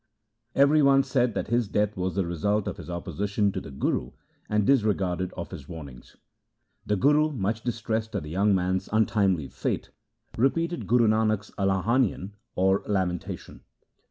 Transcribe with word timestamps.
Every 0.55 0.81
one 0.81 1.03
said 1.03 1.35
that 1.35 1.49
his 1.49 1.67
death 1.67 1.95
was 1.95 2.15
the 2.15 2.25
result 2.25 2.67
of 2.67 2.77
his 2.77 2.89
opposition 2.89 3.51
to 3.51 3.61
the 3.61 3.69
Guru 3.69 4.13
and 4.49 4.65
disregard 4.65 5.31
of 5.33 5.51
his 5.51 5.69
warnings. 5.69 6.17
The 6.87 6.95
Guru, 6.95 7.31
much 7.31 7.61
distressed 7.63 8.15
at 8.15 8.23
the 8.23 8.29
young 8.31 8.55
man's 8.55 8.89
untimely 8.91 9.47
fate, 9.47 9.91
repeated 10.35 10.87
Guru 10.87 11.07
Nanak's 11.07 11.51
Alahanian 11.55 12.31
or 12.55 12.81
Lamentation. 12.87 13.61